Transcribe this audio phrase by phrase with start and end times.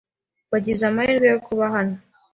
[0.51, 1.95] Wagize amahirwe yo kuba hano.